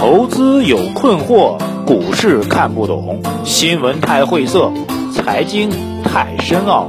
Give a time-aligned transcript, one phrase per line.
[0.00, 4.72] 投资有困惑，股市看不懂，新闻太晦涩，
[5.12, 5.68] 财经
[6.02, 6.88] 太深奥。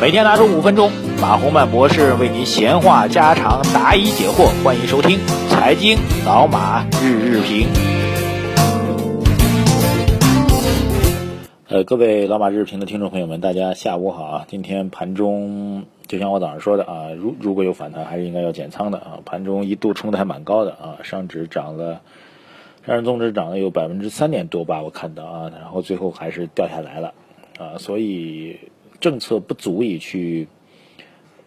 [0.00, 0.90] 每天拿出五分钟，
[1.22, 4.48] 马洪曼博士为您闲话家常，答疑解惑。
[4.64, 5.16] 欢迎收听
[5.48, 5.96] 《财经
[6.26, 7.68] 老马日日评》。
[11.68, 14.44] 呃，各位老马日日评的听众朋友们，大家下午好啊！
[14.48, 19.20] 今天盘中就像我早上说的啊，如如果有反弹，还是应该要减仓的啊。
[19.24, 22.00] 盘中一度冲的还蛮高的啊，上指涨了，
[22.86, 27.14] 上证综指涨了有百分之三点多吧，我看到啊，然后最后还是掉下来了
[27.58, 28.58] 啊，所以
[29.00, 30.48] 政策不足以去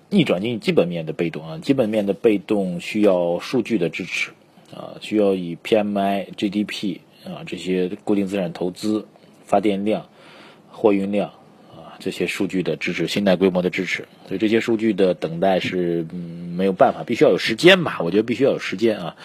[0.09, 4.31] 逆转经济基本面的被动啊，基本面的被动需要数据的支持
[4.73, 9.07] 啊，需要以 PMI、GDP 啊这些固定资产投资。
[9.43, 10.05] 发电量、
[10.69, 11.33] 货运量，
[12.01, 17.99] 这些数据的支持，信贷规模的支持，所以这些数据的等待是嗯没有办法，必须要有时间吧？
[18.01, 19.15] 我觉得必须要有时间啊，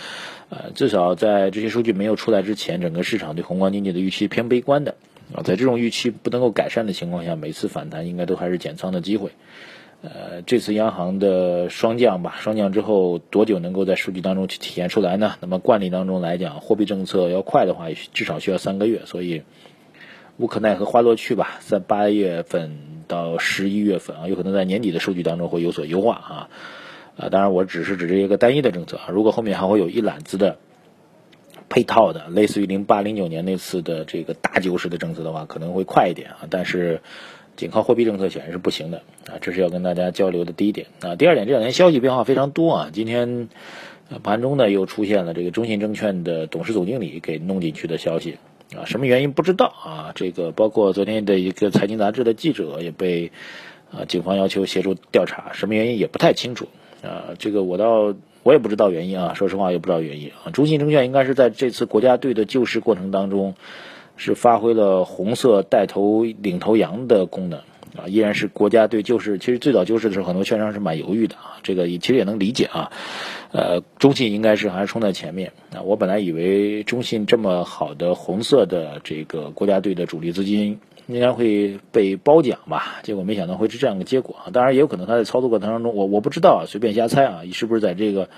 [0.50, 4.94] 呃，至少在这些数据没有出来之前，整个市场对宏观经济的预期偏悲观的
[5.34, 9.30] 啊，在这种预期不能够改善的情况下，每次反弹应该都还是减仓的机会。
[10.02, 15.36] 呃，这次央行的双降吧，双降之后多久能够在数据当中去体现出来呢？
[15.40, 19.42] 那么惯例当中来讲，货币政策要快的话，至少需要三个月，所以。
[20.38, 22.76] 无可奈何花落去吧，在八月份
[23.08, 26.48] 到十一月份啊，有可能在年底的数据当中会有所优化啊，
[27.16, 30.58] 啊，当然我只是指这一个单一的政策啊，如果后面还会有一揽子的
[31.70, 37.00] 配套的，类似于零八零九年那次的这个大救市的政策的话，可能会快一点啊，但是
[37.56, 43.48] 仅靠货币政策显然是不行的啊，这是要跟大家交流的第一点啊，第二点，这两天消息变化非常多啊，今天
[44.22, 48.36] 盘中呢又出现了这个中信证券的董事总经理给弄进去的消息。
[48.74, 50.12] 啊，什么原因不知道啊？
[50.14, 53.30] 这个包括昨天的一个财经杂志的记者也被
[53.92, 56.66] 啊警方要求协助调查，什么原因也不太清楚
[57.02, 57.36] 啊。
[57.38, 60.50] 这个我倒我也不知道原因啊，说实话也不知道原因啊。
[60.50, 63.54] 中信证券应该是在这次国家队的救市过程当中，
[64.16, 67.60] 是发挥了红色带头领头羊的功能。
[67.96, 69.38] 啊，依然是国家队救市。
[69.38, 71.58] 其实最早救市的时候，很多券商是蛮犹豫的啊。
[71.62, 72.90] 这个也其实也能理解啊。
[73.52, 75.82] 呃，中信应该是还是冲在前面啊。
[75.82, 84.50] 我本来以为中信这么好的红色的这个国家队的主力资金应该会被褒奖吧，结果没想到会是这样的结果啊。
[84.52, 88.28] 当然也有可能他在操作过程当中，我我不知道啊，随便瞎猜啊，是不是在这个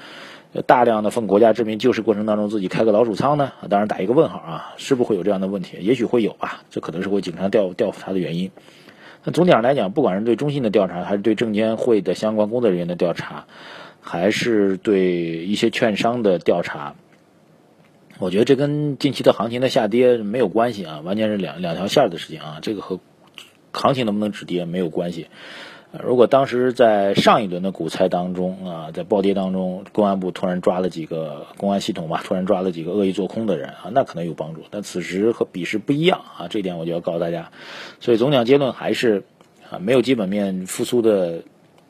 [0.66, 3.52] 大量的奉国家之名救市过程当中自己开个老鼠仓呢？
[3.70, 5.78] 当然打一个问号啊，是不是会有这样的问题？
[5.80, 8.50] 也许会有吧，这可能是会警察调调查的原因。
[9.32, 13.46] 总体上来讲，不管是对中信的调查，还是对证监会的相关工作人员的调查，
[14.00, 16.94] 还是对一些券商的调查，
[18.18, 23.00] 我觉得这跟近期的行情的下跌没有关系啊，完全是两两条线的事情啊，这个和
[23.72, 25.26] 行情能不能止跌没有关系。
[25.91, 34.65] 如果当时在上一轮的股灾当中啊，在暴跌当中，公安部突然抓了几个公安系统吧，突然抓了几个恶意做空的人啊，那可能有帮助。
[34.71, 37.50] 但此时和彼时不一样啊，这点我就要告诉大家。
[38.00, 39.25] 所以总讲结论还是
[39.71, 41.43] 啊，没有基本面复苏的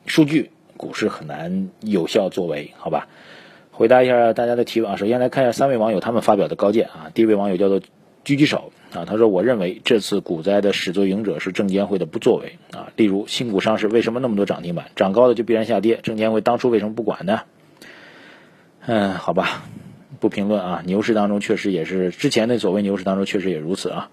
[0.05, 3.09] 数据，股市很难有效作为，好吧？
[3.71, 7.81] 回答一下大家的提问啊，首先来看一下三位网友他们发表的高见啊，第一位网友叫做
[8.23, 8.71] 狙击手。
[8.91, 12.91] 啊，他说：“我认为这次股灾的始作俑者是证监会的不作为啊。
[12.95, 14.89] 例如新股上市，为什么那么多涨停板？
[14.95, 17.41] 涨高的就必然下跌，证监会当初为什么不管呢？”
[18.87, 19.63] 嗯，好吧，
[20.19, 20.81] 不评论啊。
[20.85, 24.09] 牛市当中确实也是之前的所谓牛市当中确实也如此啊。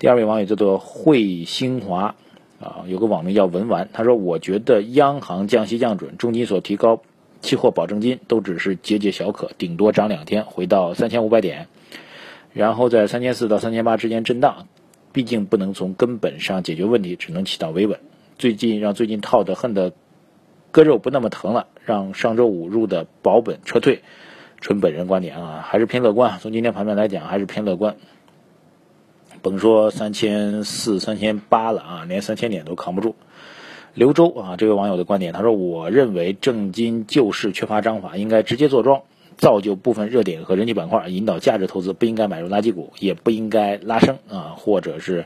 [0.00, 2.16] 第二位网友叫做惠兴华
[2.60, 7.02] 啊，有个网名叫文玩，他说：“我觉得央行降息降准，重金所提高
[7.40, 11.68] 期货保证金都只是节节小可，顶多涨两天，回到三千五百点。”
[12.52, 14.66] 然后在三千四到三千八之间震荡，
[15.12, 18.00] 毕竟不能从根本上解决问题，只能起到维稳。
[18.38, 19.92] 最近让最近套的恨的
[20.70, 24.02] 割肉不那么疼了，让上周五入的保本撤退。
[24.60, 26.40] 纯本人观点啊，还是偏乐观。
[26.40, 27.94] 从今天盘面来讲，还是偏乐观。
[29.40, 33.14] 甭说三千四、三千八了啊，连三千点都扛不住。
[33.94, 39.02] 刘周啊，这位网友的观点，他说：“我认为正金救市缺乏章法，应该直接坐庄。”
[39.38, 45.24] 造就部分热点和人气板块，引导价值投资，不应该买入垃圾股，也不应该拉升啊，或者是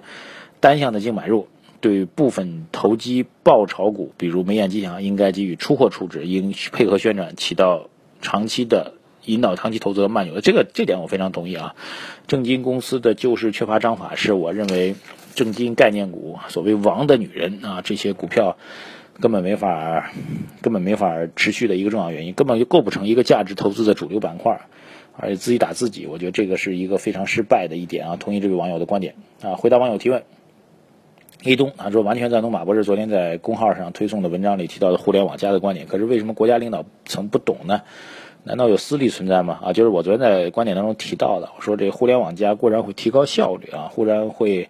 [0.61, 1.49] 单向的净买入。
[1.81, 7.89] 对部分投机爆炒股，比如煤眼吉祥，应该给予出货处置，应配合宣传，起到
[8.21, 8.93] 长期的
[9.25, 10.41] 引导长期投资和慢牛。
[10.41, 11.75] 这个这点我非常同意啊。
[12.29, 14.95] 正金公司的救市缺乏章法，是我认为
[15.35, 18.57] 正金概念股，所谓王的女人啊，这些股票。
[19.21, 20.11] 根本没法，
[20.61, 24.63] 根本没法持续的一个重要原因，根本就构不成一个价值投资的主流板块，
[25.17, 28.17] 而且自己打自己，我觉得这个是一个非常失败的一点啊。
[28.17, 29.55] 同意这位网友的观点啊。
[29.55, 30.23] 回答网友提问，
[31.43, 37.83] 一东他说完全赞同马博士昨天在公号上推送的文章里提到的互联网加的观点，可是为什么国家领导层不懂呢？
[38.45, 39.61] 难道有私利存在吗？
[39.63, 44.69] 啊，就是我昨天在观点当中提到的，我说这互联网加固然会提高效率啊，固然会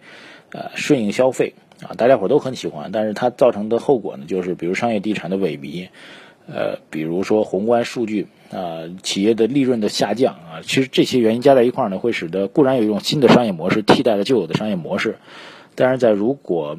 [0.51, 5.89] 呃顺应消费啊，大家伙都很喜欢，但是它造成的后果呢，就是比如商业地产的萎靡，
[6.47, 15.17] 呃，比如说宏观数据啊，企业的利润的下降啊，其实这些原因加在一块儿呢，会使得固然有一种新的商业模式替代了旧有的商业模式，
[15.75, 16.77] 但是在如果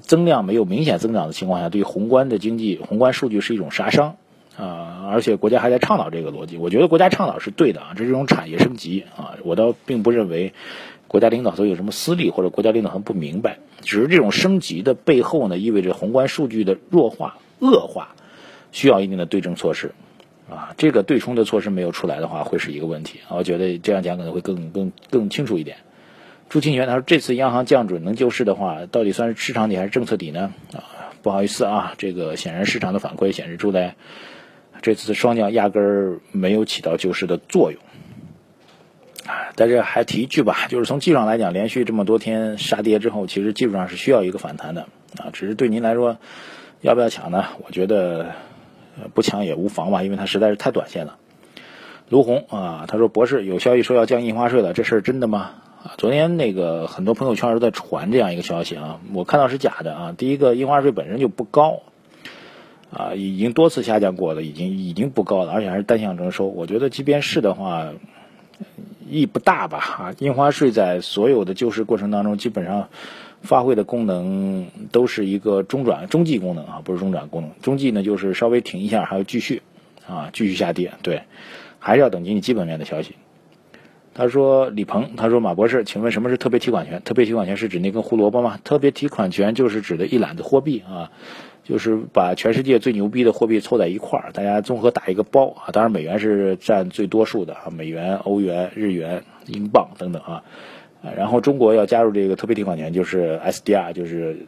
[0.00, 4.16] 增量没有明显增长的情况下，对宏观的经济宏观数据是一种杀伤。
[4.58, 10.52] 啊，而且国家还在倡导这个逻辑，我觉得国家倡导是对的啊，这是一种产业升级啊，我倒并不认为
[11.06, 18.16] 国家领导层有什么私利或者国家领导层不明白，只是这种升级的背后呢，意味着宏观数据的弱化、恶化，
[18.72, 19.92] 需要一定的对症措施
[20.50, 25.76] 啊，这个对冲的措施没有出来的话，会是一个问题我觉得这样讲可能会更更更清楚一点。
[26.48, 30.52] 朱清泉他说，这次央行降准能救市的话，到底算是市场底还是政策底呢？
[30.72, 33.94] 啊，不好意思啊，这个显然市场的反馈显示出来。
[34.80, 37.80] 这次双降压根儿没有起到救市的作用，
[39.26, 44.82] 啊，在这还提一句吧，就是从技术上来讲，连续这么多天杀跌之后，其实技术上是需要一个反弹的，
[45.18, 46.18] 啊，只是对您来说，
[46.80, 47.46] 要不要抢呢？
[47.66, 48.32] 我觉得
[49.14, 51.16] 不抢也无妨吧，因为它实在是太短线了。
[52.08, 55.50] 卢红啊，他说博士有消息说要降印花税了，这事儿真的吗？
[55.82, 60.14] 啊，昨天那个很多朋友圈都在传这样一个消息啊，我看到是假的啊。
[60.16, 61.82] 第一个，印花税本身就不高。
[62.90, 66.46] 啊，已经多次下降过了，已经已经不高了，而且还是单向征收。
[66.46, 67.92] 我觉得即便是的话，
[69.08, 69.78] 意义不大吧？
[69.78, 72.88] 啊，印花税在所有的救市过程当中，基本上
[73.42, 77.50] 发挥的功能都是一个中转中继功能啊，不是中转功能。
[77.60, 79.62] 中继呢，就是稍微停一下，还要继续
[80.08, 80.92] 啊，继续下跌。
[81.02, 81.22] 对，
[81.78, 83.16] 还是要等经济基本面的消息。
[84.14, 87.02] 他说李鹏，他说马博士，请问什么是特别提款权？
[87.04, 88.58] 特别提款权是指那根胡萝卜吗？
[88.64, 91.12] 特别提款权就是指的一揽子货币啊。
[91.68, 95.68] 就是把全世界最牛逼的货币凑在一块儿，大家综合打一个包啊。
[95.70, 100.44] 当然，美元是占最多数的啊，美元、欧元、日元、英镑等等啊。
[101.14, 104.46] 然后中国要加入这个特别提款权，就是 SDR，就是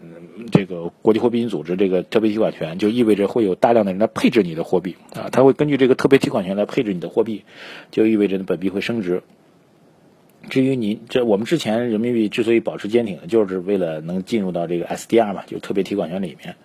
[0.50, 5.28] 这个国际货币基金组织这个特别提款权，就意味着会有大量的人来配置你的货币啊。
[5.30, 7.44] 他会根据这个特别提款权来配置你的货币，
[7.90, 9.22] 就意味着本币会升值。
[10.48, 16.56] 至于您这，我们之前人民币之所以保持坚挺，就是为了能进入到这个 SDR 嘛，就特别提款权里面。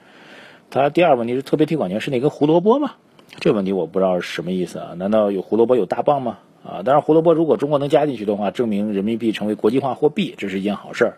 [0.81, 2.95] 他第二个问题是特别提款权是那根胡萝卜吗？
[3.39, 4.93] 这个问题我不知道是什么意思啊？
[4.97, 6.39] 难道有胡萝卜有大棒吗？
[6.65, 11.17] 啊，当然胡萝卜如果中国能加进去的话，证明人民币成为国际化货币，这是一件好事儿。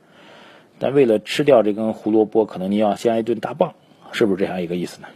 [0.78, 3.74] 但为了吃掉这根胡萝卜，可能你要先挨一顿大棒，
[4.12, 5.08] 是不是这样一个意思呢？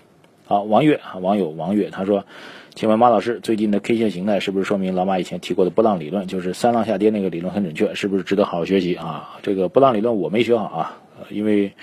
[0.45, 2.25] 好，王月啊，网友王月他说
[2.73, 7.93] ：“请问马老师，最近的 K 线形态是不是说明老马以前提过的波浪理论，就是三浪下跌那个理论很准确？
[7.93, 9.37] 是不是值得好好学习啊？
[9.43, 10.97] 这个波浪理论我没学好啊，
[11.29, 11.73] 因为。”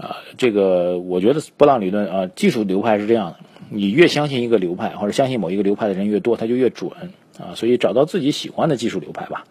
[0.00, 6.92] 啊，这个我觉得波浪理论啊，技术流派是这样的，你越相信一个流派或者相信某一个流派的人越多，他就越准
[7.38, 7.56] 啊。
[7.56, 9.44] 所以找到自己喜欢的技术流派吧，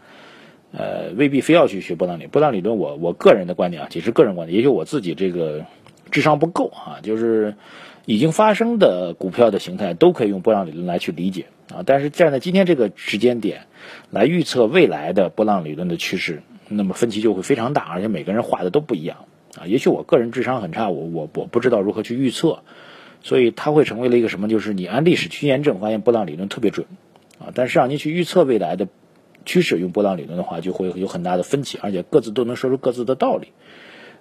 [0.71, 2.77] 呃，未必非要去学波浪理波浪理论。
[2.77, 5.65] 我我个人的观点啊，只是个人观点，也许我自己这个
[6.11, 7.55] 智商不够啊，就是
[8.05, 11.83] 已经发生的股票的形态都可以用波浪理论来去理解啊。
[11.85, 13.63] 但是站在今天这个时间点
[14.11, 19.25] 来预测未来的波浪理论的趋势，那么分歧就会非常大，而且每个人画的都不一样。
[19.59, 22.59] 啊，也许我个人智商很差，我我我不知道如何去预测，
[23.23, 24.47] 所以它会成为了一个什么？
[24.47, 26.85] 就是你按历史去验证，发现波浪理论特别准，
[27.39, 28.87] 啊，但是让你去预测未来的
[29.45, 33.47] 趋势，用波浪理论的话，就会有很大的分歧，而且各自都能说出各自的道理，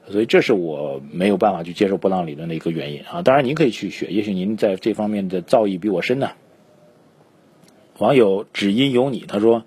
[0.09, 3.23] 所以这是我没有办法去接受波浪理论的一个原因啊。
[3.23, 6.31] 当然您可以去学，也许您在这方面的造诣比我深呢。
[7.99, 9.64] 网友只因有你，他说：“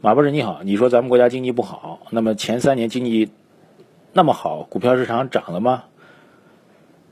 [0.00, 3.30] 马博士你好，你说咱们国家经济不好，那么前三年经济。”
[4.18, 5.84] 那么好，股票市场涨了吗？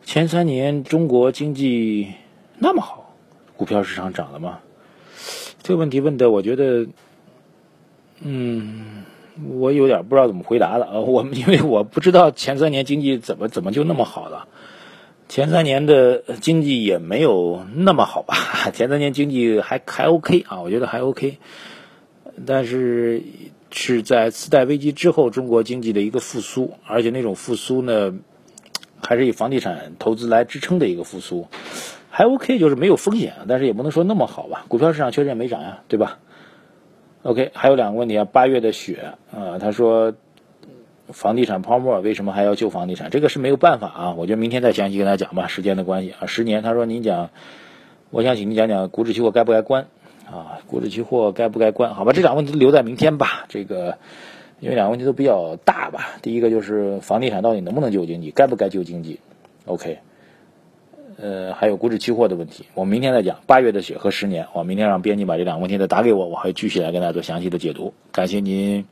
[0.02, 2.08] 前三年中国经济
[2.58, 3.14] 那么好，
[3.56, 4.58] 股票市场涨了吗？
[5.62, 6.88] 这个问题问的，我觉得，
[8.22, 9.04] 嗯，
[9.56, 10.98] 我有点不知道怎么回答了啊。
[10.98, 14.48] 我因为我不知道前三年经济怎么怎么就那么好了，
[15.28, 18.34] 前三年的经济也没有那么好吧？
[18.74, 21.38] 前三年经济还还 OK 啊，我觉得还 OK，
[22.44, 23.22] 但是。
[23.70, 28.14] 是在次贷危机之后，中国经济的一个复苏，而且那种复苏呢，
[29.02, 31.48] 还是以房地产投资来支撑的一个复苏，
[32.10, 34.64] 还 OK，就是没有风险，但是也不能说那么好吧。
[34.68, 36.18] 股票市场确实也没涨呀，对吧
[37.22, 40.14] ？OK，还有两个问题啊，八月的雪啊，他说
[41.08, 43.10] 房地产泡沫为什么还要救房地产？
[43.10, 46.62] 这个是没有办法啊，我觉得明天再详细跟他讲吧，时间的关系啊，十年。
[46.62, 47.30] 他说您讲，
[48.10, 49.88] 我想请您讲讲股指期货该不该关。
[50.26, 51.94] 啊，股指期货该不该关？
[51.94, 53.46] 好吧，这两个问题留在明天吧。
[53.48, 53.98] 这个，
[54.60, 56.18] 因为两个问题都比较大吧。
[56.20, 59.20] 第一个就是房地产到底能不能救经济，该不该救经济
[59.66, 59.98] ？OK。
[61.18, 64.48] 呃，还有股指期货的问题，我明天再讲八月的雪和十年。
[64.52, 67.94] 我明天让编辑把这两个问题再打给我，我会继续来跟大家做详细的解读。
[68.12, 68.84] 感谢您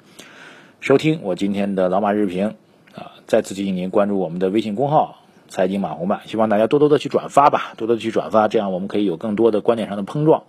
[0.81, 2.55] 收听我今天的老马日评
[2.95, 3.13] 啊！
[3.27, 10.45] 再次提醒您关注我们的微信公号“财经马红漫”，希望大家多多的去转发吧，多多的去转发，这样我们可以有更多的观点上的碰撞。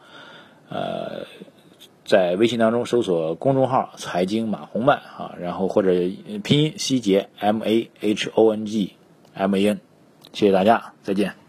[0.70, 1.26] 呃，
[2.04, 5.92] 在微信当中搜索公众号“财经马红漫”啊，然后或者
[6.44, 8.94] 拼音希杰 M A H O N G
[9.34, 9.80] M A N，
[10.34, 11.45] 谢谢大家，再见。